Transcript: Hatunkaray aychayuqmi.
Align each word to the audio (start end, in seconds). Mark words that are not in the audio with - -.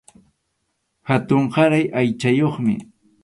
Hatunkaray 1.07 1.85
aychayuqmi. 1.99 2.75